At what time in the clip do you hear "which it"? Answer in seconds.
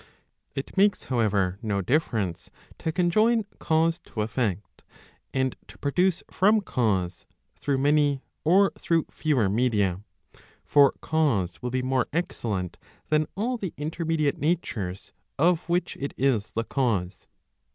15.69-16.15